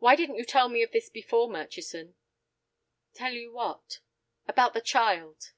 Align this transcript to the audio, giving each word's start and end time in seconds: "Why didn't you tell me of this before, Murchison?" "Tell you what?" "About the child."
"Why 0.00 0.16
didn't 0.16 0.36
you 0.36 0.44
tell 0.44 0.68
me 0.68 0.82
of 0.82 0.92
this 0.92 1.08
before, 1.08 1.48
Murchison?" 1.48 2.14
"Tell 3.14 3.32
you 3.32 3.52
what?" 3.54 4.00
"About 4.46 4.74
the 4.74 4.82
child." 4.82 5.54